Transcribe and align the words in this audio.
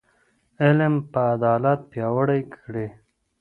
علم 0.63 0.93
به 1.11 1.21
عدالت 1.35 1.79
پیاوړی 1.91 2.41
کړي. 2.55 2.87